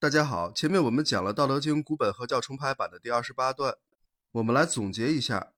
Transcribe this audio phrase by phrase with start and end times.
[0.00, 3.76] 大家好，前面我们讲了《道德经》古本合教重排版的第二十八段，
[4.32, 5.52] 我们来总结一下。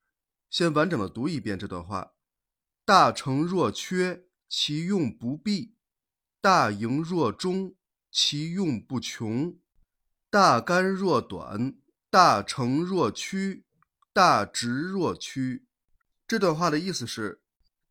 [0.51, 2.15] 先完整的读一遍这段话：
[2.85, 5.77] 大成若缺，其用不弊；
[6.41, 7.77] 大盈若中，
[8.11, 9.61] 其用不穷；
[10.29, 11.77] 大干若短，
[12.11, 13.65] 大成若屈，
[14.13, 15.67] 大直若屈。
[16.27, 17.43] 这段话的意思是，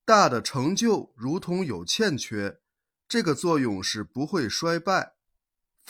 [0.04, 2.60] 大的成就如同有欠缺，
[3.08, 5.14] 这个作用是不会衰败。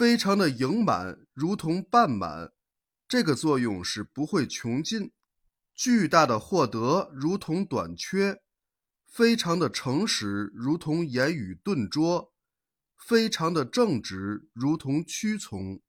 [0.01, 2.51] 非常的盈满，如同半满，
[3.07, 5.11] 这个作用是不会穷尽；
[5.75, 8.37] 巨大的获得，如同短缺；
[9.07, 12.31] 非常的诚实，如同言语顿拙；
[12.97, 15.79] 非常的正直，如同屈从。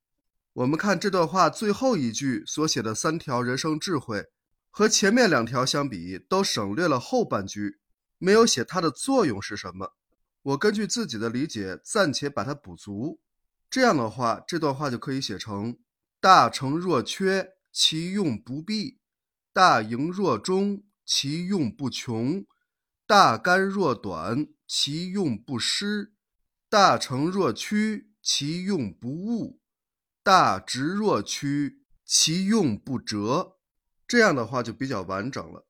[0.53, 4.27] 我们看这段话最后一句所写的三条人生智慧，
[4.69, 7.79] 和前面两条相比，都省略了后半句，
[8.19, 9.95] 没有写它的作用是什么。
[10.43, 13.19] 我根据自己的理解，暂且把它补足。
[13.73, 15.79] 这样的话，这段话就可以写成：
[16.21, 18.99] 大成若缺，其用不弊；
[19.51, 22.45] 大盈若中，其用不穷；
[23.07, 26.13] 大干若短，其用不失；
[26.69, 29.59] 大成若屈，其用不误；
[30.23, 33.57] 大直若屈，其用不折。
[34.07, 35.67] 这样的话就比较完整了。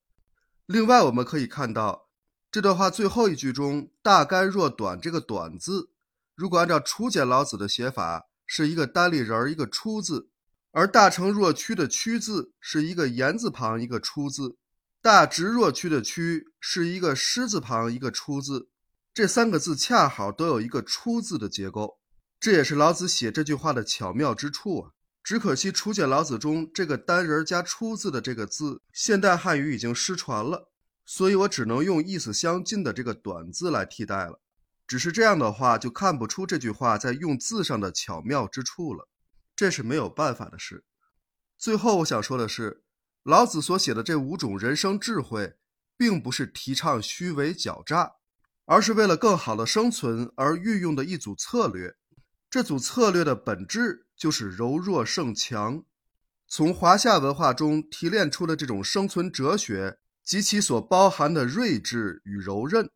[0.67, 2.09] 另外，我们可以看到
[2.51, 5.92] 这段话最后一句中“大干若短”这个“短”字。
[6.35, 10.29] 如果按照初简老子的写法，是一个单立人儿一个出字，
[10.71, 14.57] 而大成若屈的屈字是一个言字旁一个出字，
[15.01, 18.69] 大直若屈的屈是一个狮字旁一个出字，
[19.13, 21.99] 这三个字恰好都有一个出字的结构，
[22.41, 24.91] 这也是老子写这句话的巧妙之处啊！
[25.23, 30.73] 只可惜初简老子中这个单人加出字的这个字，现代汉语已经失传了，
[31.05, 34.41] 所以我只能用意思相近的这个短字来替代了。
[34.87, 39.09] 只是这样的话，就看不出这句话在用字上的巧妙之处了，
[39.57, 40.85] 这是没有办法的事。
[41.57, 42.83] 最后，我想说的是，
[43.23, 45.55] 老子所写的这五种人生智慧，
[45.97, 48.15] 并不是提倡虚伪狡诈，
[48.67, 51.95] 而是为了更好的生存而运用的一组策略。
[52.51, 55.85] 这组策略的本质就是柔弱胜强，
[56.47, 62.91] 从华夏文化中提炼出的这种生存哲学及其所包含的睿智与柔韧。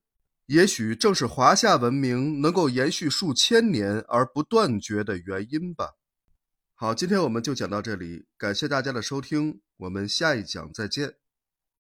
[0.47, 5.95] 也许正是华夏文明能够延续数千年而不断绝的原因吧。
[6.75, 11.15] 好，今天我们就讲到这里，感谢大家的收听，我们下一讲再见。